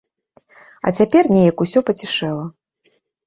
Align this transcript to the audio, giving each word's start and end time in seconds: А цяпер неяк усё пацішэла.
А 0.85 0.93
цяпер 0.99 1.23
неяк 1.35 1.57
усё 1.65 1.79
пацішэла. 1.91 2.45